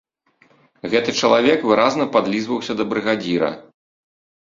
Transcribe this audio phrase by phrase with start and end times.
[0.93, 3.51] Гэты чалавек выразна падлізваўся да брыгадзіра.